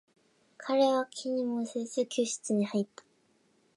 [0.57, 3.03] 彼は気にもせず、教室に入った。